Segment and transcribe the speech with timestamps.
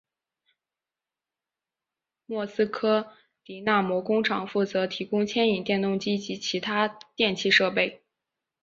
[2.25, 3.11] 莫斯科
[3.43, 8.01] 迪纳摩工厂负责提供牵引电动机及其他电气设备。